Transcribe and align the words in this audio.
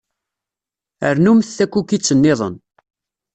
Rnumt 1.15 1.47
takukit-nniḍen. 1.57 2.55